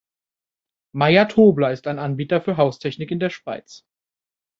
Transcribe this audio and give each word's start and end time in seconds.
Meier 0.93 1.27
Tobler 1.27 1.71
ist 1.71 1.85
ein 1.85 1.99
Anbieter 1.99 2.41
für 2.41 2.57
Haustechnik 2.57 3.11
in 3.11 3.19
der 3.19 3.29
Schweiz. 3.29 3.85